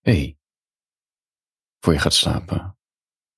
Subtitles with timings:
[0.00, 0.38] hey,
[1.80, 2.78] voor je gaat slapen.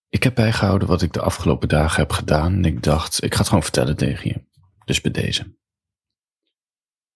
[0.08, 3.38] Ik heb bijgehouden wat ik de afgelopen dagen heb gedaan en ik dacht, ik ga
[3.38, 4.44] het gewoon vertellen tegen je.
[4.84, 5.56] Dus bij deze.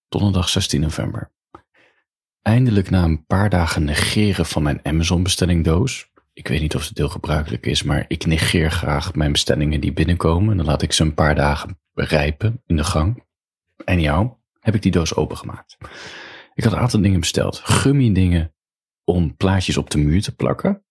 [0.08, 1.32] Donderdag 16 november.
[2.42, 6.10] Eindelijk na een paar dagen negeren van mijn Amazon bestellingdoos.
[6.32, 9.92] Ik weet niet of het heel gebruikelijk is, maar ik negeer graag mijn bestellingen die
[9.92, 10.50] binnenkomen.
[10.50, 13.24] En dan laat ik ze een paar dagen rijpen in de gang.
[13.84, 15.76] En jou heb ik die doos opengemaakt.
[16.54, 17.58] Ik had een aantal dingen besteld.
[17.58, 18.54] Gummi dingen
[19.06, 20.84] om plaatjes op de muur te plakken.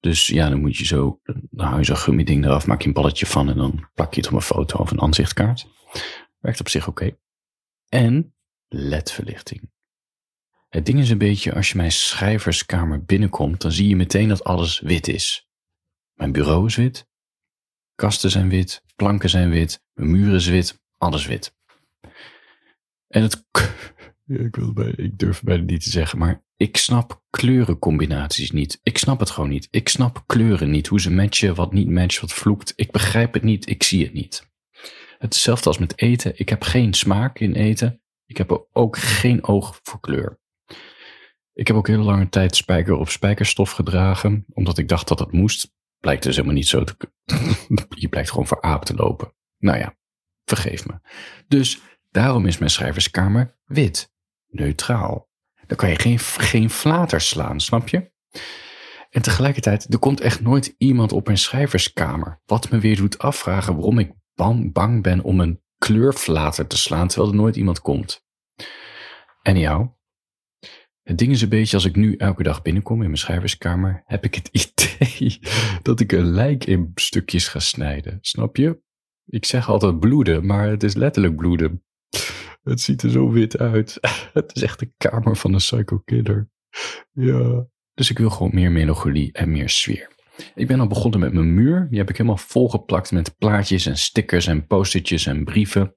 [0.00, 2.88] Dus ja, dan moet je zo, dan hou je zo'n gummi ding eraf, maak je
[2.88, 5.66] een balletje van en dan plak je het op een foto of een aanzichtkaart.
[6.38, 7.16] Werkt op zich oké.
[7.88, 8.34] En
[8.68, 9.70] LED-verlichting.
[10.68, 14.44] Het ding is een beetje, als je mijn schrijverskamer binnenkomt, dan zie je meteen dat
[14.44, 15.48] alles wit is.
[16.14, 17.08] Mijn bureau is wit,
[17.94, 21.56] kasten zijn wit, planken zijn wit, mijn muren is wit, alles wit.
[23.08, 23.46] En het,
[24.46, 28.80] ik, wil bij, ik durf bijna niet te zeggen, maar ik snap kleurencombinaties niet.
[28.82, 29.68] Ik snap het gewoon niet.
[29.70, 30.86] Ik snap kleuren niet.
[30.86, 32.72] Hoe ze matchen, wat niet matcht, wat vloekt.
[32.76, 34.50] Ik begrijp het niet, ik zie het niet.
[35.18, 36.32] Hetzelfde als met eten.
[36.38, 38.02] Ik heb geen smaak in eten.
[38.26, 40.40] Ik heb ook geen oog voor kleur.
[41.52, 45.32] Ik heb ook heel lange tijd spijker op spijkerstof gedragen, omdat ik dacht dat het
[45.32, 45.72] moest.
[45.98, 46.96] Blijkt dus helemaal niet zo te.
[48.02, 49.34] Je blijkt gewoon voor aap te lopen.
[49.58, 49.96] Nou ja,
[50.44, 51.00] vergeef me.
[51.48, 54.12] Dus daarom is mijn schrijverskamer wit,
[54.46, 55.30] neutraal.
[55.72, 58.10] Dan kan je geen, geen flater slaan, snap je?
[59.10, 62.40] En tegelijkertijd, er komt echt nooit iemand op mijn schrijverskamer.
[62.46, 67.08] Wat me weer doet afvragen waarom ik bang, bang ben om een kleurflater te slaan,
[67.08, 68.24] terwijl er nooit iemand komt.
[69.42, 69.88] En jou?
[71.02, 74.24] Het ding is een beetje, als ik nu elke dag binnenkom in mijn schrijverskamer, heb
[74.24, 75.38] ik het idee
[75.82, 78.18] dat ik een lijk in stukjes ga snijden.
[78.20, 78.82] Snap je?
[79.26, 81.84] Ik zeg altijd bloeden, maar het is letterlijk bloeden.
[82.62, 83.98] Het ziet er zo wit uit.
[84.32, 86.50] Het is echt de kamer van een psycho killer.
[87.12, 87.66] Ja.
[87.94, 90.10] Dus ik wil gewoon meer melancholie en meer sfeer.
[90.54, 91.86] Ik ben al begonnen met mijn muur.
[91.90, 95.96] Die heb ik helemaal volgeplakt met plaatjes en stickers en postertjes en brieven.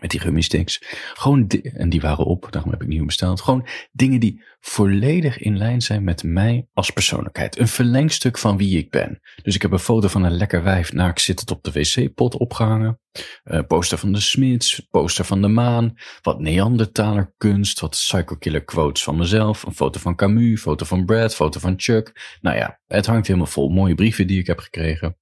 [0.00, 0.80] Met die gummisticks.
[1.14, 3.40] Gewoon, en die waren op, daarom heb ik nieuw besteld.
[3.40, 7.58] Gewoon dingen die volledig in lijn zijn met mij als persoonlijkheid.
[7.58, 9.20] Een verlengstuk van wie ik ben.
[9.42, 13.00] Dus ik heb een foto van een lekker wijf naakt zittend op de wc-pot opgehangen.
[13.44, 15.94] Uh, poster van de Smits, poster van de maan.
[16.22, 19.62] Wat Neandertaler kunst, wat psycho killer quotes van mezelf.
[19.62, 22.36] Een foto van Camus, foto van Brad, foto van Chuck.
[22.40, 25.18] Nou ja, het hangt helemaal vol mooie brieven die ik heb gekregen.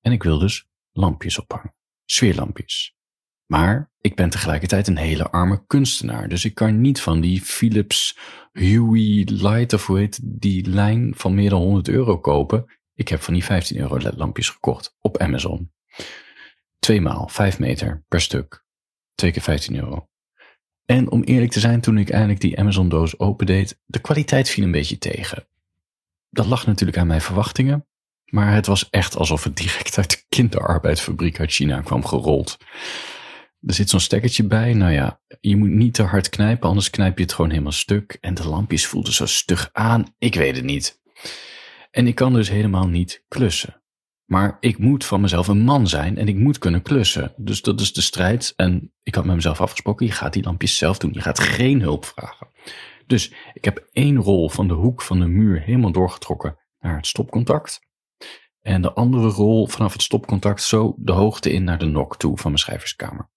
[0.00, 1.74] En ik wil dus lampjes ophangen.
[2.04, 2.95] Sfeerlampjes.
[3.46, 6.28] Maar ik ben tegelijkertijd een hele arme kunstenaar.
[6.28, 8.18] Dus ik kan niet van die Philips
[8.52, 12.64] Huey Light of hoe heet die lijn van meer dan 100 euro kopen.
[12.94, 15.72] Ik heb van die 15 euro ledlampjes gekocht op Amazon.
[16.78, 18.64] Tweemaal, 5 meter per stuk.
[19.14, 20.08] Twee keer 15 euro.
[20.84, 24.64] En om eerlijk te zijn, toen ik eindelijk die Amazon doos opendeed, de kwaliteit viel
[24.64, 25.48] een beetje tegen.
[26.30, 27.86] Dat lag natuurlijk aan mijn verwachtingen.
[28.26, 32.58] Maar het was echt alsof het direct uit de kinderarbeidsfabriek uit China kwam gerold.
[33.66, 34.74] Er zit zo'n stekkertje bij.
[34.74, 38.18] Nou ja, je moet niet te hard knijpen, anders knijp je het gewoon helemaal stuk.
[38.20, 40.14] En de lampjes voelden zo stug aan.
[40.18, 41.00] Ik weet het niet.
[41.90, 43.82] En ik kan dus helemaal niet klussen.
[44.24, 47.32] Maar ik moet van mezelf een man zijn en ik moet kunnen klussen.
[47.36, 48.52] Dus dat is de strijd.
[48.56, 51.12] En ik had met mezelf afgesproken, je gaat die lampjes zelf doen.
[51.12, 52.48] Je gaat geen hulp vragen.
[53.06, 57.06] Dus ik heb één rol van de hoek van de muur helemaal doorgetrokken naar het
[57.06, 57.80] stopcontact.
[58.60, 62.38] En de andere rol vanaf het stopcontact zo de hoogte in naar de nok toe
[62.38, 63.34] van mijn schrijverskamer.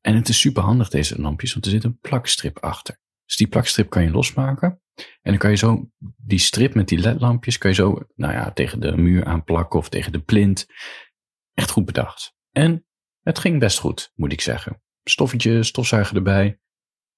[0.00, 2.98] En het is super handig deze lampjes, want er zit een plakstrip achter.
[3.24, 4.80] Dus die plakstrip kan je losmaken.
[4.94, 8.52] En dan kan je zo die strip met die ledlampjes, kan je zo nou ja,
[8.52, 10.66] tegen de muur aanplakken of tegen de plint.
[11.54, 12.34] Echt goed bedacht.
[12.50, 12.86] En
[13.22, 14.82] het ging best goed, moet ik zeggen.
[15.04, 16.60] Stoffetje, stofzuiger erbij.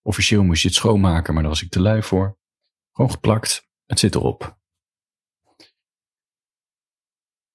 [0.02, 2.38] Officieel moest je het schoonmaken, maar daar was ik te lui voor.
[2.92, 3.68] Gewoon geplakt.
[3.86, 4.58] Het zit erop.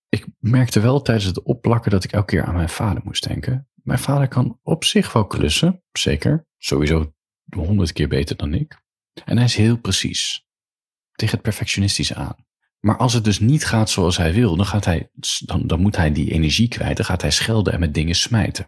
[0.10, 3.70] Ik merkte wel tijdens het opplakken dat ik elke keer aan mijn vader moest denken.
[3.86, 6.48] Mijn vader kan op zich wel klussen, zeker.
[6.58, 7.14] Sowieso
[7.56, 8.82] honderd keer beter dan ik.
[9.26, 10.46] En hij is heel precies.
[11.12, 12.46] Tegen het perfectionistische aan.
[12.80, 15.10] Maar als het dus niet gaat zoals hij wil, dan, gaat hij,
[15.46, 16.98] dan, dan moet hij die energie kwijt.
[16.98, 18.68] Dan gaat hij schelden en met dingen smijten.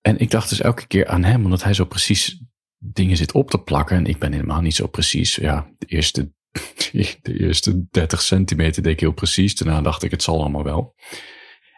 [0.00, 2.42] En ik dacht dus elke keer aan hem, omdat hij zo precies
[2.78, 3.96] dingen zit op te plakken.
[3.96, 5.34] En ik ben helemaal niet zo precies.
[5.34, 6.32] Ja, de eerste,
[7.22, 9.54] de eerste 30 centimeter deed ik heel precies.
[9.54, 10.94] Daarna dacht ik, het zal allemaal wel.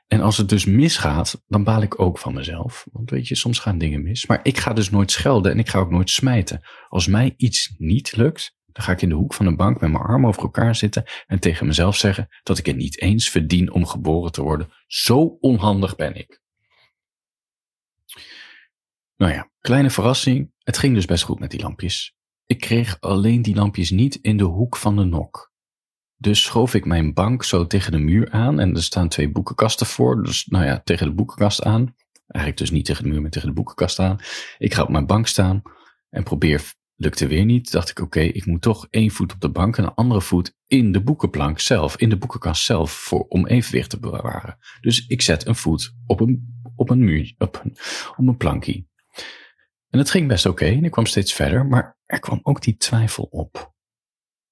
[0.06, 2.87] En als het dus misgaat, dan baal ik ook van mezelf.
[2.93, 4.26] Want weet je, soms gaan dingen mis.
[4.26, 6.60] Maar ik ga dus nooit schelden en ik ga ook nooit smijten.
[6.88, 9.90] Als mij iets niet lukt, dan ga ik in de hoek van de bank met
[9.90, 13.72] mijn armen over elkaar zitten en tegen mezelf zeggen dat ik het niet eens verdien
[13.72, 14.72] om geboren te worden.
[14.87, 16.40] Zo onhandig ben ik.
[19.16, 20.52] Nou ja, kleine verrassing.
[20.58, 22.14] Het ging dus best goed met die lampjes.
[22.46, 25.51] ik kreeg alleen die lampjes niet in de hoek van de nok.
[26.22, 29.86] Dus schoof ik mijn bank zo tegen de muur aan en er staan twee boekenkasten
[29.86, 30.22] voor.
[30.22, 31.94] Dus nou ja, tegen de boekenkast aan.
[32.26, 34.19] Eigenlijk dus niet tegen de muur, maar tegen de boekenkast aan.
[34.58, 35.62] Ik ga op mijn bank staan
[36.10, 37.72] en probeer, lukte weer niet.
[37.72, 40.56] Dacht ik, oké, ik moet toch één voet op de bank en een andere voet
[40.66, 44.58] in de boekenplank zelf, in de boekenkast zelf, voor, om evenwicht te bewaren.
[44.80, 47.76] Dus ik zet een voet op een, op een muur, op een,
[48.16, 48.86] op een plankje.
[49.88, 52.76] En het ging best oké en ik kwam steeds verder, maar er kwam ook die
[52.76, 53.74] twijfel op.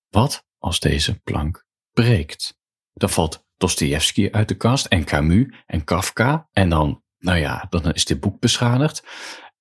[0.08, 2.58] Wat als deze plank breekt?
[2.92, 7.92] Dan valt Dostoevsky uit de kast en Camus en Kafka en dan, nou ja, dan
[7.92, 9.04] is dit boek beschadigd.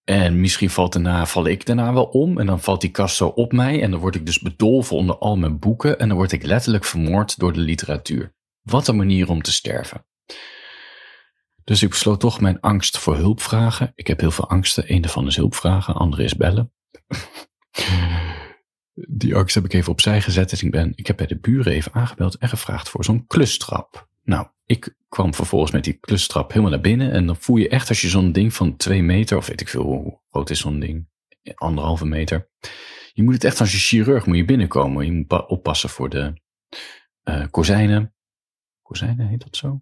[0.04, 3.28] En misschien valt daarna, val ik daarna wel om en dan valt die kast zo
[3.28, 6.32] op mij en dan word ik dus bedolven onder al mijn boeken en dan word
[6.32, 8.34] ik letterlijk vermoord door de literatuur.
[8.62, 10.06] Wat een manier om te sterven.
[11.64, 13.92] Dus ik besloot toch mijn angst voor hulp vragen.
[13.96, 14.94] Ik heb heel veel angsten.
[14.94, 16.72] Een daarvan is hulp vragen, andere is bellen.
[19.08, 20.50] Die angst heb ik even opzij gezet.
[20.50, 24.08] Dus ik, ben, ik heb bij de buren even aangebeld en gevraagd voor zo'n klustrap.
[24.24, 27.12] Nou, ik kwam vervolgens met die klustrap helemaal naar binnen.
[27.12, 29.70] En dan voel je echt als je zo'n ding van twee meter, of weet ik
[29.70, 31.08] veel hoe groot is zo'n ding,
[31.56, 32.50] anderhalve meter.
[33.14, 35.06] Je moet het echt als je chirurg moet je binnenkomen.
[35.06, 36.34] Je moet oppassen voor de
[37.24, 38.14] uh, kozijnen.
[38.82, 39.82] Kozijnen heet dat zo?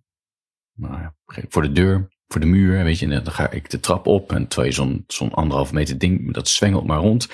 [0.73, 1.15] Nou ja,
[1.49, 3.07] voor de deur, voor de muur, weet je.
[3.07, 6.47] Dan ga ik de trap op en terwijl je zo'n zo'n anderhalve meter ding, dat
[6.47, 7.27] zwengelt maar rond.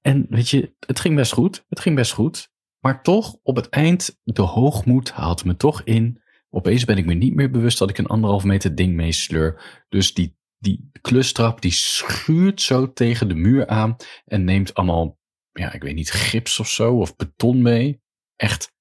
[0.00, 1.64] En weet je, het ging best goed.
[1.68, 2.50] Het ging best goed.
[2.80, 6.22] Maar toch, op het eind, de hoogmoed haalt me toch in.
[6.50, 9.82] Opeens ben ik me niet meer bewust dat ik een anderhalf meter ding meesleur.
[9.88, 15.18] Dus die, die klustrap, die schuurt zo tegen de muur aan en neemt allemaal,
[15.52, 18.00] ja, ik weet niet, gips of zo, of beton mee.
[18.36, 18.72] Echt.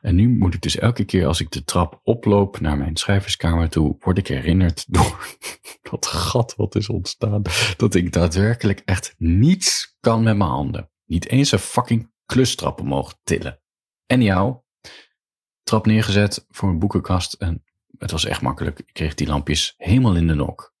[0.00, 3.68] En nu moet ik dus elke keer als ik de trap oploop naar mijn schrijverskamer
[3.68, 5.36] toe, word ik herinnerd door
[5.90, 7.42] dat gat wat is ontstaan.
[7.76, 10.90] Dat ik daadwerkelijk echt niets kan met mijn handen.
[11.06, 13.60] Niet eens een fucking klustrap omhoog tillen.
[14.06, 14.56] En jou,
[15.62, 17.64] trap neergezet voor een boekenkast en
[17.98, 18.78] het was echt makkelijk.
[18.78, 20.74] Ik kreeg die lampjes helemaal in de nok.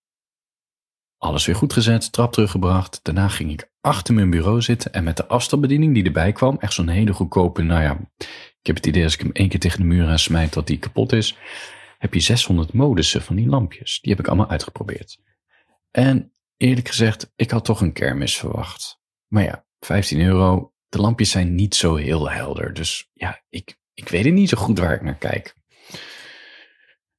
[1.18, 3.00] Alles weer goed gezet, trap teruggebracht.
[3.02, 6.72] Daarna ging ik achter mijn bureau zitten en met de afstandsbediening die erbij kwam, echt
[6.72, 7.98] zo'n hele goedkope, nou ja,
[8.60, 10.66] ik heb het idee als ik hem één keer tegen de muur aan smijt dat
[10.66, 11.36] die kapot is,
[11.98, 14.00] heb je 600 modussen van die lampjes.
[14.00, 15.20] Die heb ik allemaal uitgeprobeerd.
[15.90, 19.00] En eerlijk gezegd, ik had toch een kermis verwacht.
[19.26, 20.72] Maar ja, 15 euro.
[20.88, 22.74] De lampjes zijn niet zo heel helder.
[22.74, 25.56] Dus ja, ik, ik weet het niet zo goed waar ik naar kijk.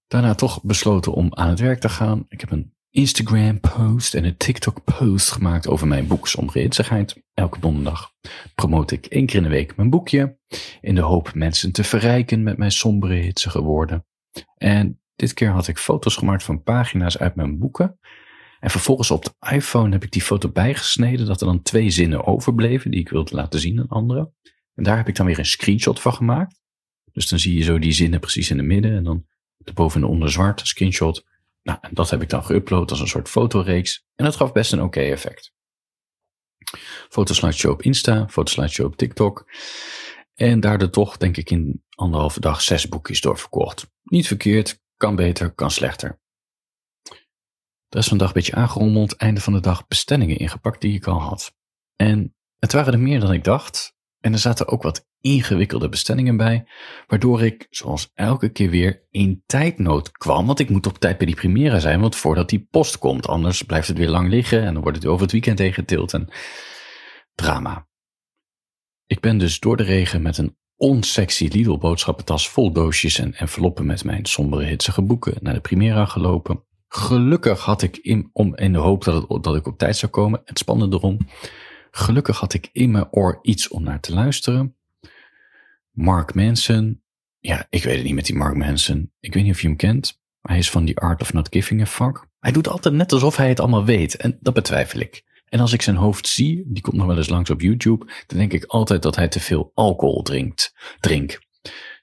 [0.07, 2.25] Daarna toch besloten om aan het werk te gaan.
[2.29, 7.23] Ik heb een Instagram-post en een TikTok-post gemaakt over mijn boek Sombere Hitsigheid.
[7.33, 8.13] Elke donderdag
[8.55, 10.37] promote ik één keer in de week mijn boekje.
[10.81, 14.05] In de hoop mensen te verrijken met mijn sombere hitsige woorden.
[14.57, 17.99] En dit keer had ik foto's gemaakt van pagina's uit mijn boeken.
[18.59, 22.25] En vervolgens op de iPhone heb ik die foto bijgesneden dat er dan twee zinnen
[22.25, 24.33] overbleven die ik wilde laten zien aan anderen.
[24.75, 26.61] En daar heb ik dan weer een screenshot van gemaakt.
[27.11, 29.25] Dus dan zie je zo die zinnen precies in het midden en dan
[29.63, 31.29] erboven en onder zwart screenshot.
[31.63, 34.05] Nou, en dat heb ik dan geüpload als een soort fotoreeks.
[34.15, 35.53] En dat gaf best een oké effect.
[37.09, 39.51] Fotoslideshow op Insta, fotoslideshow op TikTok.
[40.33, 43.91] En daardoor toch, denk ik, in anderhalve dag zes boekjes doorverkocht.
[44.03, 46.19] Niet verkeerd, kan beter, kan slechter.
[47.87, 50.95] De rest van de dag een beetje aangerommeld, einde van de dag bestellingen ingepakt die
[50.95, 51.55] ik al had.
[51.95, 53.95] En het waren er meer dan ik dacht.
[54.19, 56.65] En er zaten ook wat ingewikkelde bestellingen bij,
[57.07, 60.45] waardoor ik, zoals elke keer weer, in tijdnood kwam.
[60.45, 63.61] Want ik moet op tijd bij die Primera zijn, want voordat die post komt, anders
[63.63, 66.29] blijft het weer lang liggen en dan wordt het over het weekend heen getild en
[67.35, 67.87] drama.
[69.05, 73.85] Ik ben dus door de regen met een onsexy Lidl boodschappentas vol doosjes en enveloppen
[73.85, 76.63] met mijn sombere hitsige boeken naar de Primera gelopen.
[76.87, 80.41] Gelukkig had ik in, om, in de hoop dat, dat ik op tijd zou komen,
[80.45, 81.17] het spannende erom,
[81.91, 84.75] gelukkig had ik in mijn oor iets om naar te luisteren.
[86.01, 87.03] Mark Manson,
[87.39, 89.11] ja, ik weet het niet met die Mark Manson.
[89.19, 90.19] Ik weet niet of je hem kent.
[90.41, 92.27] Hij is van The Art of Not Giving a Fuck.
[92.39, 95.23] Hij doet altijd net alsof hij het allemaal weet en dat betwijfel ik.
[95.45, 98.37] En als ik zijn hoofd zie, die komt nog wel eens langs op YouTube, dan
[98.37, 100.73] denk ik altijd dat hij te veel alcohol drinkt.
[100.99, 101.39] Drink,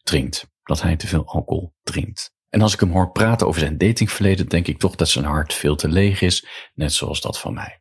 [0.02, 0.46] drinkt.
[0.62, 2.34] Dat hij te veel alcohol drinkt.
[2.48, 5.54] En als ik hem hoor praten over zijn datingverleden, denk ik toch dat zijn hart
[5.54, 7.80] veel te leeg is, net zoals dat van mij.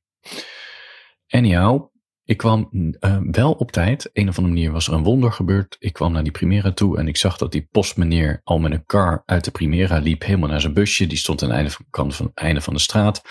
[1.28, 1.92] Anyhow,
[2.28, 4.10] ik kwam uh, wel op tijd.
[4.14, 5.76] Een of andere manier was er een wonder gebeurd.
[5.80, 8.86] Ik kwam naar die Primera toe en ik zag dat die postmeneer al met een
[8.86, 11.08] car uit de Primera liep, helemaal naar zijn busje.
[11.08, 13.22] Die stond aan het einde van, einde van de straat.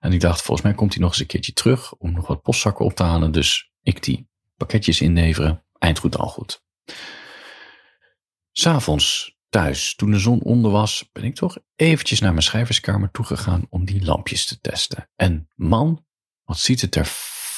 [0.00, 2.42] En ik dacht, volgens mij komt hij nog eens een keertje terug om nog wat
[2.42, 3.32] postzakken op te halen.
[3.32, 5.64] Dus ik die pakketjes inleveren.
[5.78, 6.64] Eind goed, al goed.
[8.50, 13.66] S'avonds thuis, toen de zon onder was, ben ik toch eventjes naar mijn schrijverskamer toegegaan
[13.68, 15.10] om die lampjes te testen.
[15.16, 16.04] En man,
[16.44, 17.06] wat ziet het er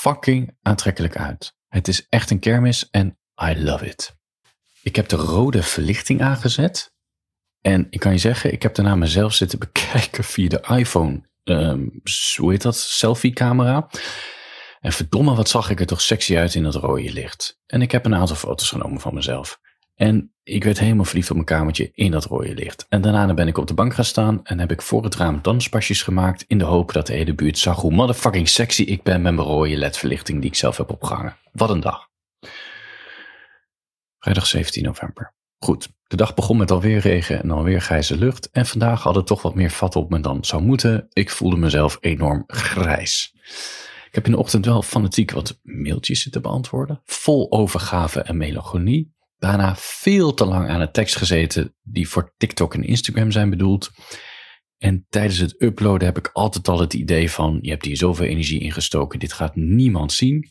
[0.05, 1.55] fucking aantrekkelijk uit.
[1.69, 4.17] Het is echt een kermis en I love it.
[4.83, 6.93] Ik heb de rode verlichting aangezet.
[7.61, 11.29] En ik kan je zeggen, ik heb daarna mezelf zitten bekijken via de iPhone.
[11.45, 12.01] Um,
[12.37, 12.77] hoe heet dat?
[12.77, 13.89] Selfie camera.
[14.81, 17.61] En verdomme, wat zag ik er toch sexy uit in dat rode licht.
[17.67, 19.61] En ik heb een aantal foto's genomen van mezelf.
[19.95, 22.87] En ik werd helemaal verliefd op mijn kamertje in dat rode licht.
[22.89, 25.39] En daarna ben ik op de bank gaan staan en heb ik voor het raam
[25.43, 29.23] danspasjes gemaakt in de hoop dat de hele buurt zag hoe motherfucking sexy ik ben
[29.23, 31.37] met mijn rode ledverlichting die ik zelf heb opgehangen.
[31.53, 32.09] Wat een dag.
[34.19, 35.35] Vrijdag 17 november.
[35.59, 38.51] Goed, de dag begon met alweer regen en alweer grijze lucht.
[38.51, 41.07] En vandaag had het toch wat meer vat op me dan zou moeten.
[41.13, 43.33] Ik voelde mezelf enorm grijs.
[44.07, 47.01] Ik heb in de ochtend wel fanatiek wat mailtjes zitten beantwoorden.
[47.05, 49.14] Vol overgave en melancholie.
[49.45, 53.91] Daarna veel te lang aan een tekst gezeten die voor TikTok en Instagram zijn bedoeld.
[54.79, 58.27] En tijdens het uploaden heb ik altijd al het idee van: je hebt hier zoveel
[58.27, 60.49] energie in gestoken, dit gaat niemand zien.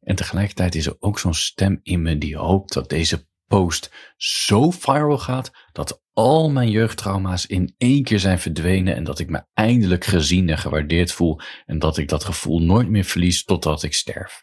[0.00, 4.70] En tegelijkertijd is er ook zo'n stem in me die hoopt dat deze post zo
[4.70, 9.44] viral gaat dat al mijn jeugdtrauma's in één keer zijn verdwenen en dat ik me
[9.54, 13.94] eindelijk gezien en gewaardeerd voel en dat ik dat gevoel nooit meer verlies totdat ik
[13.94, 14.42] sterf.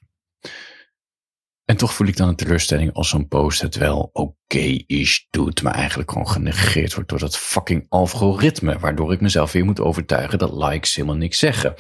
[1.70, 5.64] En toch voel ik dan een teleurstelling als zo'n post het wel oké is doet,
[5.64, 10.40] maar eigenlijk gewoon genegeerd wordt door dat fucking algoritme, waardoor ik mezelf weer moet overtuigen
[10.40, 11.74] dat likes helemaal niks zeggen.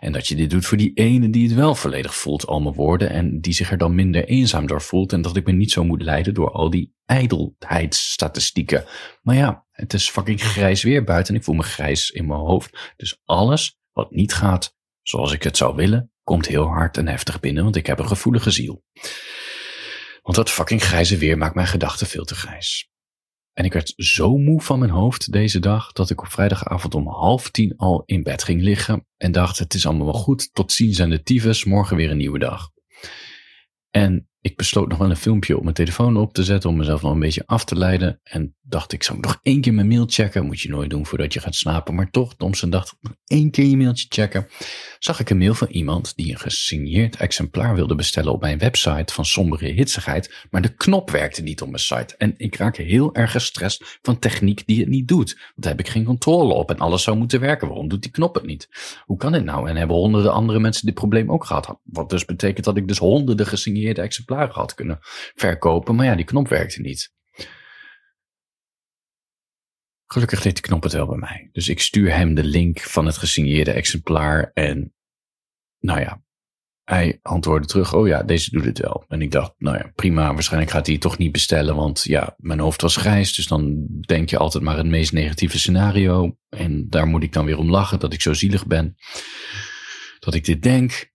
[0.00, 2.74] En dat je dit doet voor die ene die het wel volledig voelt, al mijn
[2.74, 5.72] woorden, en die zich er dan minder eenzaam door voelt en dat ik me niet
[5.72, 8.84] zo moet leiden door al die ijdelheidsstatistieken.
[9.22, 12.40] Maar ja, het is fucking grijs weer buiten en ik voel me grijs in mijn
[12.40, 12.94] hoofd.
[12.96, 17.40] Dus alles wat niet gaat zoals ik het zou willen, komt heel hard en heftig
[17.40, 18.84] binnen, want ik heb een gevoelige ziel.
[20.22, 22.90] Want dat fucking grijze weer maakt mijn gedachten veel te grijs.
[23.52, 27.08] En ik werd zo moe van mijn hoofd deze dag dat ik op vrijdagavond om
[27.08, 30.72] half tien al in bed ging liggen en dacht: het is allemaal wel goed, tot
[30.72, 32.70] ziens aan de tyfus, morgen weer een nieuwe dag.
[33.90, 37.02] En ik besloot nog wel een filmpje op mijn telefoon op te zetten om mezelf
[37.02, 38.20] nog een beetje af te leiden.
[38.22, 40.46] En dacht ik, zou nog één keer mijn mail checken.
[40.46, 41.94] Moet je nooit doen voordat je gaat slapen.
[41.94, 44.46] Maar toch, Domsen dacht, nog één keer je mailtje checken.
[44.98, 49.14] Zag ik een mail van iemand die een gesigneerd exemplaar wilde bestellen op mijn website
[49.14, 50.46] van sombere hitsigheid.
[50.50, 52.14] Maar de knop werkte niet op mijn site.
[52.16, 55.34] En ik raak heel erg gestrest van techniek die het niet doet.
[55.34, 57.68] Want daar heb ik geen controle op en alles zou moeten werken.
[57.68, 58.68] Waarom doet die knop het niet?
[59.04, 59.68] Hoe kan dit nou?
[59.68, 61.78] En hebben honderden andere mensen dit probleem ook gehad?
[61.82, 64.98] Wat dus betekent dat ik dus honderden gesigneerde exemplaren had kunnen
[65.34, 65.94] verkopen.
[65.94, 67.12] Maar ja, die knop werkte niet.
[70.06, 71.48] Gelukkig deed die knop het wel bij mij.
[71.52, 74.50] Dus ik stuur hem de link van het gesigneerde exemplaar.
[74.54, 74.94] En
[75.78, 76.22] nou ja,
[76.88, 79.04] hij antwoordde terug: Oh ja, deze doet het wel.
[79.08, 80.34] En ik dacht: Nou ja, prima.
[80.34, 81.76] Waarschijnlijk gaat hij het toch niet bestellen.
[81.76, 83.34] Want ja, mijn hoofd was grijs.
[83.34, 86.36] Dus dan denk je altijd maar het meest negatieve scenario.
[86.48, 88.96] En daar moet ik dan weer om lachen dat ik zo zielig ben.
[90.18, 91.12] Dat ik dit denk.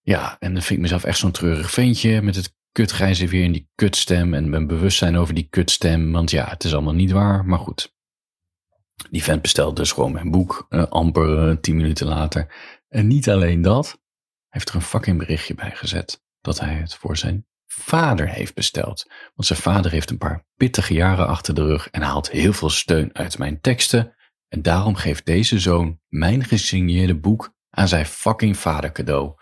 [0.00, 3.52] Ja, en dan vind ik mezelf echt zo'n treurig ventje met het kutgrijze weer in
[3.52, 6.12] die kutstem en mijn bewustzijn over die kutstem.
[6.12, 7.94] Want ja, het is allemaal niet waar, maar goed.
[9.10, 12.54] Die vent bestelt dus gewoon mijn boek, uh, amper uh, tien minuten later.
[12.88, 13.98] En niet alleen dat, hij
[14.48, 19.06] heeft er een fucking berichtje bij gezet dat hij het voor zijn vader heeft besteld.
[19.34, 22.70] Want zijn vader heeft een paar pittige jaren achter de rug en haalt heel veel
[22.70, 24.14] steun uit mijn teksten.
[24.48, 29.34] En daarom geeft deze zoon mijn gesigneerde boek aan zijn fucking vader cadeau.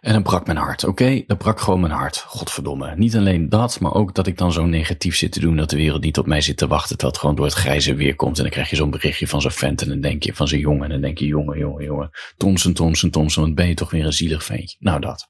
[0.00, 0.84] En dat brak mijn hart.
[0.84, 2.16] Oké, dat brak gewoon mijn hart.
[2.18, 2.96] Godverdomme.
[2.96, 5.76] Niet alleen dat, maar ook dat ik dan zo negatief zit te doen dat de
[5.76, 6.98] wereld niet op mij zit te wachten.
[6.98, 8.36] Dat het gewoon door het grijze weer komt.
[8.36, 9.82] En dan krijg je zo'n berichtje van zo'n vent.
[9.82, 10.84] En dan denk je van zijn jongen.
[10.84, 12.10] En dan denk je, jongen, jongen, jongen.
[12.36, 13.44] Thompson, Thompson, Thompson.
[13.44, 14.76] Wat ben je toch weer een zielig ventje.
[14.80, 15.28] Nou, dat.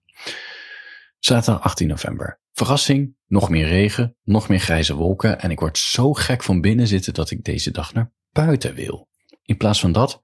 [1.18, 2.40] Zaterdag 18 november.
[2.52, 5.40] Verrassing, nog meer regen, nog meer grijze wolken.
[5.40, 9.08] En ik word zo gek van binnen zitten dat ik deze dag naar buiten wil.
[9.42, 10.22] In plaats van dat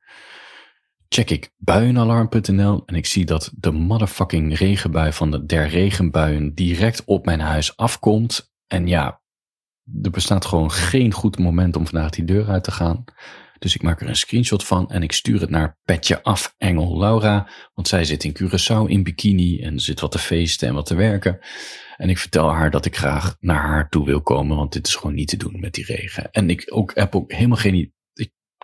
[1.17, 7.05] check ik buienalarm.nl en ik zie dat de motherfucking regenbui van de der regenbuien direct
[7.05, 8.53] op mijn huis afkomt.
[8.67, 9.21] En ja,
[10.03, 13.05] er bestaat gewoon geen goed moment om vandaag die deur uit te gaan.
[13.59, 16.99] Dus ik maak er een screenshot van en ik stuur het naar Petje Af Engel
[16.99, 17.49] Laura.
[17.75, 20.95] Want zij zit in Curaçao in bikini en zit wat te feesten en wat te
[20.95, 21.39] werken.
[21.97, 24.95] En ik vertel haar dat ik graag naar haar toe wil komen, want dit is
[24.95, 26.31] gewoon niet te doen met die regen.
[26.31, 27.95] En ik ook, heb ook helemaal geen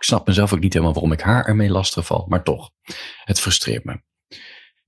[0.03, 2.71] ik snap mezelf ook niet helemaal waarom ik haar ermee lastig val, maar toch,
[3.23, 4.01] het frustreert me.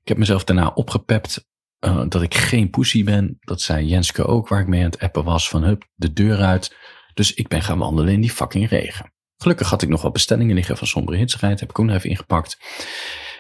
[0.01, 1.47] Ik heb mezelf daarna opgepept
[1.85, 3.37] uh, dat ik geen poesie ben.
[3.39, 6.41] Dat zei Jenske ook, waar ik mee aan het appen was, van hup, de deur
[6.41, 6.75] uit.
[7.13, 9.13] Dus ik ben gaan wandelen in die fucking regen.
[9.37, 12.09] Gelukkig had ik nog wat bestellingen liggen van sombere hitsigheid, heb ik ook nog even
[12.09, 12.57] ingepakt.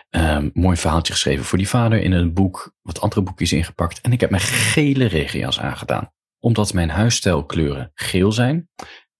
[0.09, 4.01] Um, mooi verhaaltje geschreven voor die vader in een boek, wat andere boekjes ingepakt.
[4.01, 6.11] En ik heb mijn gele regenjas aangedaan.
[6.39, 8.69] Omdat mijn huisstijlkleuren geel zijn,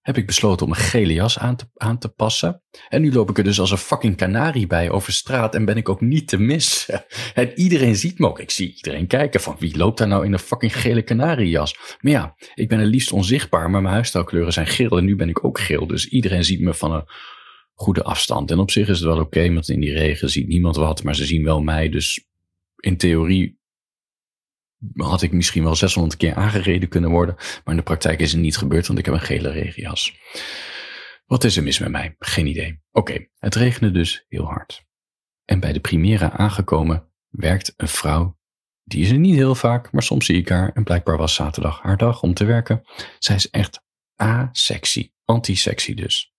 [0.05, 2.62] heb ik besloten om een gele jas aan te, aan te passen.
[2.89, 5.77] En nu loop ik er dus als een fucking kanarie bij over straat en ben
[5.77, 7.05] ik ook niet te missen.
[7.33, 8.39] En iedereen ziet me ook.
[8.39, 11.97] Ik zie iedereen kijken van wie loopt daar nou in een fucking gele kanariejas.
[12.01, 15.29] Maar ja, ik ben het liefst onzichtbaar, maar mijn huisstijlkleuren zijn geel en nu ben
[15.29, 15.88] ik ook geel.
[15.88, 17.05] Dus iedereen ziet me van een
[17.74, 18.51] goede afstand.
[18.51, 21.15] En op zich is het wel oké, want in die regen ziet niemand wat, maar
[21.15, 21.89] ze zien wel mij.
[21.89, 22.27] Dus
[22.75, 23.59] in theorie
[24.96, 27.36] had ik misschien wel 600 keer aangereden kunnen worden.
[27.36, 30.13] Maar in de praktijk is het niet gebeurd, want ik heb een gele regenjas.
[31.25, 32.15] Wat is er mis met mij?
[32.20, 32.82] Geen idee.
[32.92, 34.86] Oké, het regende dus heel hard.
[35.46, 38.38] En bij de Primera aangekomen werkt een vrouw.
[38.84, 40.72] Die is er niet heel vaak, maar soms zie ik haar.
[40.74, 42.82] En blijkbaar was zaterdag haar dag om te werken.
[43.20, 43.82] Zij is echt
[44.15, 46.34] asexy, anti-sexy dus.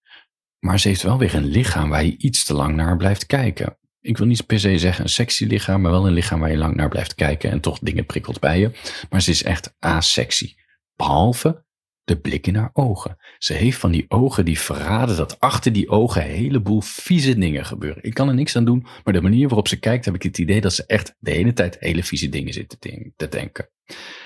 [0.58, 3.78] Maar ze heeft wel weer een lichaam waar je iets te lang naar blijft kijken
[4.06, 6.56] ik wil niet per se zeggen een sexy lichaam, maar wel een lichaam waar je
[6.56, 8.70] lang naar blijft kijken en toch dingen prikkelt bij je.
[9.10, 10.54] Maar ze is echt asexy.
[10.96, 11.64] Behalve
[12.04, 13.16] de blik in haar ogen.
[13.38, 17.64] Ze heeft van die ogen die verraden dat achter die ogen een heleboel vieze dingen
[17.64, 18.02] gebeuren.
[18.02, 20.38] Ik kan er niks aan doen, maar de manier waarop ze kijkt heb ik het
[20.38, 22.76] idee dat ze echt de hele tijd hele vieze dingen zit
[23.16, 23.70] te denken.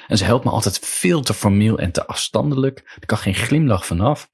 [0.06, 2.96] En ze helpt me altijd veel te formeel en te afstandelijk.
[3.00, 4.30] Er kan geen glimlach vanaf.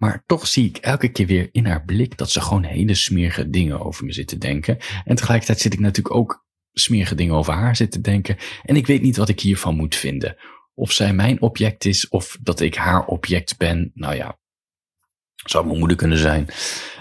[0.00, 3.50] Maar toch zie ik elke keer weer in haar blik dat ze gewoon hele smerige
[3.50, 4.78] dingen over me zit te denken.
[5.04, 8.36] En tegelijkertijd zit ik natuurlijk ook smerige dingen over haar zitten denken.
[8.62, 10.36] En ik weet niet wat ik hiervan moet vinden.
[10.74, 13.90] Of zij mijn object is of dat ik haar object ben.
[13.94, 14.38] Nou ja,
[15.34, 16.48] zou mijn moeder kunnen zijn.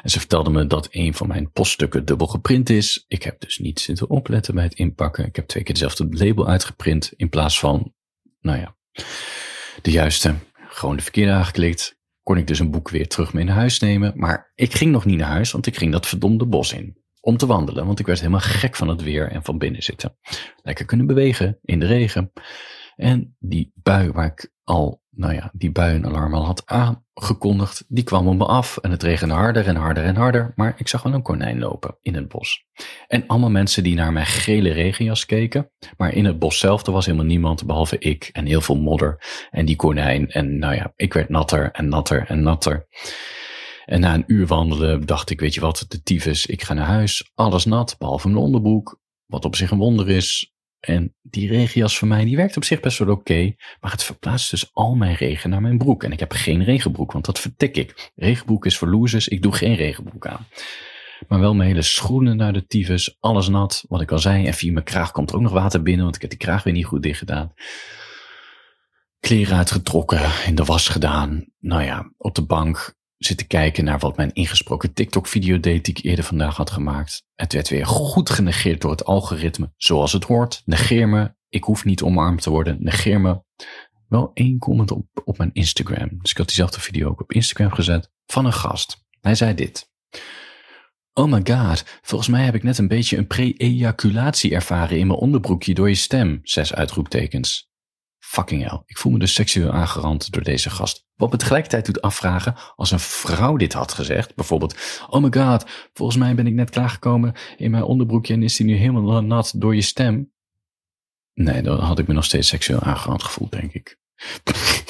[0.01, 3.05] En ze vertelde me dat een van mijn poststukken dubbel geprint is.
[3.07, 5.25] Ik heb dus niet zitten opletten bij het inpakken.
[5.25, 7.93] Ik heb twee keer hetzelfde label uitgeprint in plaats van,
[8.39, 8.75] nou ja,
[9.81, 10.35] de juiste.
[10.53, 11.98] Gewoon de verkeerde aangeklikt
[12.29, 14.13] kon ik dus een boek weer terug mee naar huis nemen.
[14.15, 16.98] Maar ik ging nog niet naar huis, want ik ging dat verdomde bos in.
[17.21, 20.17] Om te wandelen, want ik werd helemaal gek van het weer en van binnen zitten.
[20.63, 22.31] Lekker kunnen bewegen in de regen.
[22.95, 28.27] En die bui waar ik al, nou ja, die buienalarm al had aangekondigd, die kwam
[28.27, 28.77] op me af.
[28.77, 30.51] En het regende harder en harder en harder.
[30.55, 32.65] Maar ik zag wel een konijn lopen in het bos.
[33.07, 35.71] En allemaal mensen die naar mijn gele regenjas keken.
[35.97, 39.23] Maar in het bos zelf, er was helemaal niemand behalve ik en heel veel modder.
[39.49, 40.29] En die konijn.
[40.29, 42.88] En nou ja, ik werd natter en natter en natter.
[43.86, 46.86] En na een uur wandelen dacht ik, weet je wat, de tyfus, ik ga naar
[46.86, 47.32] huis.
[47.36, 48.99] Alles nat, behalve mijn onderbroek.
[49.25, 50.53] Wat op zich een wonder is.
[50.79, 53.53] En die regenjas van mij, die werkt op zich best wel oké.
[53.79, 56.03] maar het verplaatst dus al mijn regen naar mijn broek.
[56.03, 58.11] En ik heb geen regenbroek, want dat vertik ik.
[58.15, 60.47] Regenbroek is voor losers, ik doe geen regenbroek aan.
[61.27, 64.45] Maar wel mijn hele schoenen naar de tyfus, alles nat, wat ik al zei.
[64.45, 66.63] En via mijn kraag komt er ook nog water binnen, want ik heb die kraag
[66.63, 67.53] weer niet goed dicht gedaan.
[69.19, 71.45] Kleren uitgetrokken, in de was gedaan.
[71.59, 76.03] Nou ja, op de bank zitten kijken naar wat mijn ingesproken TikTok-video deed die ik
[76.03, 77.23] eerder vandaag had gemaakt.
[77.36, 80.62] Het werd weer goed genegeerd door het algoritme, zoals het hoort.
[80.65, 83.41] Negeer me, ik hoef niet omarmd te worden, negeer me.
[84.08, 86.10] Wel één comment op, op mijn Instagram.
[86.21, 89.05] Dus ik had diezelfde video ook op Instagram gezet van een gast.
[89.21, 89.89] Hij zei dit.
[91.13, 95.19] Oh my god, volgens mij heb ik net een beetje een pre-ejaculatie ervaren in mijn
[95.19, 96.39] onderbroekje door je stem.
[96.43, 97.68] Zes uitroeptekens.
[98.19, 98.82] Fucking hell.
[98.86, 101.08] Ik voel me dus seksueel aangerand door deze gast.
[101.15, 104.77] Wat me tegelijkertijd doet afvragen, als een vrouw dit had gezegd, bijvoorbeeld,
[105.10, 108.65] oh my god, volgens mij ben ik net klaargekomen in mijn onderbroekje en is die
[108.65, 110.32] nu helemaal nat door je stem.
[111.34, 113.99] Nee, dan had ik me nog steeds seksueel aangerand gevoeld, denk ik.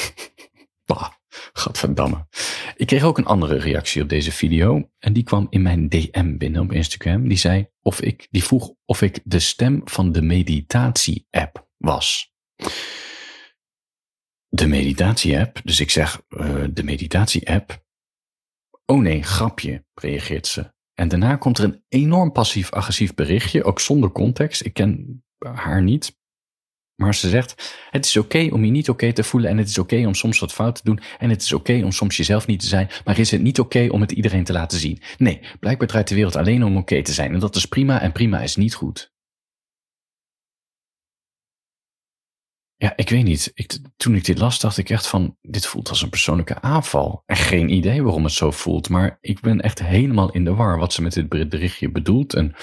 [0.86, 1.10] bah,
[1.54, 2.28] gadverdamme.
[2.76, 6.38] Ik kreeg ook een andere reactie op deze video en die kwam in mijn DM
[6.38, 7.28] binnen op Instagram.
[7.28, 12.32] Die zei of ik, die vroeg of ik de stem van de meditatie-app was
[14.60, 15.62] de meditatie-app.
[15.64, 17.84] Dus ik zeg, uh, de meditatie-app.
[18.86, 20.74] Oh nee, grapje, reageert ze.
[20.94, 24.66] En daarna komt er een enorm passief-agressief berichtje, ook zonder context.
[24.66, 26.18] Ik ken haar niet.
[26.96, 29.78] Maar ze zegt, het is oké om je niet oké te voelen en het is
[29.78, 32.60] oké om soms wat fout te doen en het is oké om soms jezelf niet
[32.60, 35.02] te zijn, maar is het niet oké om het iedereen te laten zien?
[35.18, 38.12] Nee, blijkbaar draait de wereld alleen om oké te zijn en dat is prima en
[38.12, 39.09] prima is niet goed.
[42.82, 43.54] Ja, ik weet niet.
[43.98, 47.24] Toen ik dit las, dacht ik echt van, dit voelt als een persoonlijke aanval.
[47.26, 50.78] En geen idee waarom het zo voelt, maar ik ben echt helemaal in de war
[50.78, 52.56] wat ze met dit berichtje bedoelt en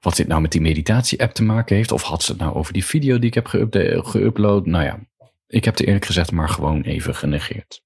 [0.00, 1.92] wat dit nou met die meditatie-app te maken heeft.
[1.92, 4.64] Of had ze het nou over die video die ik heb geüpload?
[4.64, 4.98] Nou ja,
[5.46, 7.82] ik heb het eerlijk gezegd maar gewoon even genegeerd.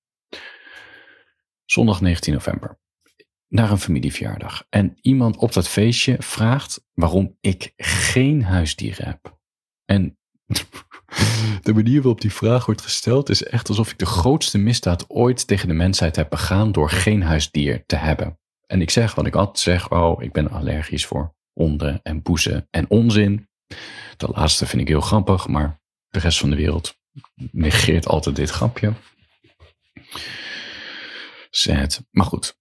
[1.64, 2.78] Zondag 19 november.
[3.48, 4.66] Naar een familieverjaardag.
[4.68, 9.38] En iemand op dat feestje vraagt waarom ik geen huisdieren heb.
[9.84, 10.18] En
[11.62, 15.46] de manier waarop die vraag wordt gesteld is echt alsof ik de grootste misdaad ooit
[15.46, 18.38] tegen de mensheid heb begaan door geen huisdier te hebben.
[18.66, 22.66] En ik zeg wat ik altijd zeg, oh, ik ben allergisch voor honden en poezen
[22.70, 23.48] en onzin.
[24.16, 26.98] Dat laatste vind ik heel grappig, maar de rest van de wereld
[27.50, 28.92] negeert altijd dit grapje.
[31.50, 32.06] Zet.
[32.10, 32.58] Maar goed.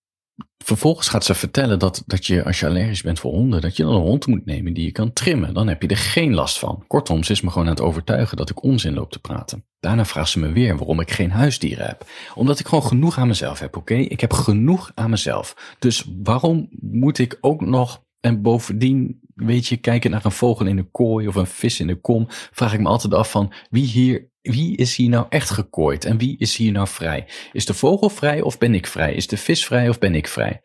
[0.58, 3.84] Vervolgens gaat ze vertellen dat, dat je, als je allergisch bent voor honden, dat je
[3.84, 5.54] dan een hond moet nemen die je kan trimmen.
[5.54, 6.84] Dan heb je er geen last van.
[6.88, 9.65] Kortom, ze is me gewoon aan het overtuigen dat ik onzin loop te praten.
[9.80, 12.06] Daarna vraagt ze me weer waarom ik geen huisdieren heb.
[12.36, 13.93] Omdat ik gewoon genoeg aan mezelf heb, oké?
[13.93, 15.76] Ik heb genoeg aan mezelf.
[15.80, 20.78] Dus waarom moet ik ook nog en bovendien, weet je, kijken naar een vogel in
[20.78, 23.86] een kooi of een vis in de kom, vraag ik me altijd af van wie
[23.86, 27.27] hier, wie is hier nou echt gekooid en wie is hier nou vrij?
[27.51, 29.13] Is de vogel vrij of ben ik vrij?
[29.13, 30.62] Is de vis vrij of ben ik vrij?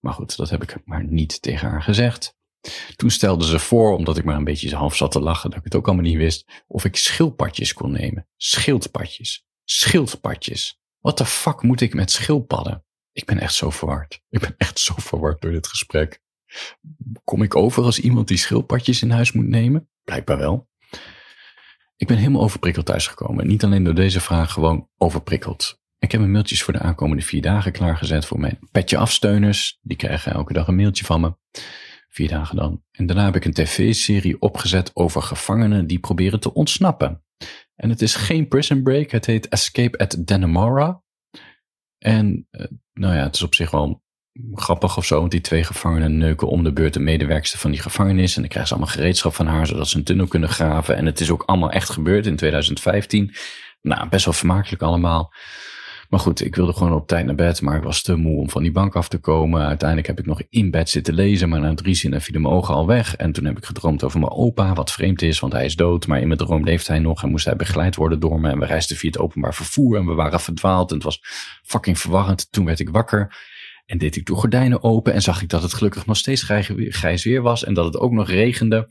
[0.00, 2.36] Maar goed, dat heb ik maar niet tegen haar gezegd.
[2.96, 5.64] Toen stelde ze voor, omdat ik maar een beetje half zat te lachen, dat ik
[5.64, 8.28] het ook allemaal niet wist, of ik schildpadjes kon nemen.
[8.36, 9.46] Schildpadjes.
[9.64, 10.80] Schildpadjes.
[10.98, 12.84] Wat de fuck moet ik met schildpadden?
[13.12, 14.20] Ik ben echt zo verward.
[14.28, 16.20] Ik ben echt zo verward door dit gesprek.
[17.24, 19.88] Kom ik over als iemand die schildpadjes in huis moet nemen?
[20.04, 20.70] Blijkbaar wel.
[22.02, 23.46] Ik ben helemaal overprikkeld thuisgekomen.
[23.46, 25.80] Niet alleen door deze vraag, gewoon overprikkeld.
[25.98, 29.78] Ik heb mijn mailtjes voor de aankomende vier dagen klaargezet voor mijn petje afsteuners.
[29.82, 31.34] Die krijgen elke dag een mailtje van me.
[32.08, 32.84] Vier dagen dan.
[32.90, 37.24] En daarna heb ik een tv-serie opgezet over gevangenen die proberen te ontsnappen.
[37.74, 41.02] En het is geen prison break, het heet Escape at Dannemora.
[41.98, 44.01] En uh, nou ja, het is op zich wel
[44.54, 47.80] grappig of zo, want die twee gevangenen neuken om de beurt de medewerkster van die
[47.80, 48.34] gevangenis.
[48.34, 50.96] En dan krijgen ze allemaal gereedschap van haar, zodat ze een tunnel kunnen graven.
[50.96, 53.34] En het is ook allemaal echt gebeurd in 2015.
[53.82, 55.32] Nou, best wel vermakelijk allemaal.
[56.12, 58.50] Maar goed, ik wilde gewoon op tijd naar bed, maar ik was te moe om
[58.50, 59.66] van die bank af te komen.
[59.66, 62.74] Uiteindelijk heb ik nog in bed zitten lezen, maar na drie zinnen vielen mijn ogen
[62.74, 63.16] al weg.
[63.16, 66.06] En toen heb ik gedroomd over mijn opa, wat vreemd is, want hij is dood.
[66.06, 68.50] Maar in mijn droom leeft hij nog en moest hij begeleid worden door me.
[68.50, 70.90] En we reisden via het openbaar vervoer en we waren verdwaald.
[70.90, 71.20] En het was
[71.62, 72.52] fucking verwarrend.
[72.52, 73.36] Toen werd ik wakker.
[73.84, 76.42] En deed ik de gordijnen open en zag ik dat het gelukkig nog steeds
[76.88, 78.88] grijs weer was en dat het ook nog regende.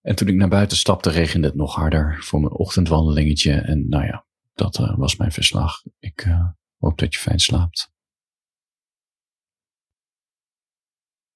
[0.00, 3.52] En toen ik naar buiten stapte, regende het nog harder voor mijn ochtendwandelingetje.
[3.52, 5.82] En nou ja, dat uh, was mijn verslag.
[5.98, 7.92] Ik uh, hoop dat je fijn slaapt.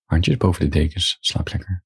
[0.04, 1.84] Handjes boven de dekens, slaap lekker.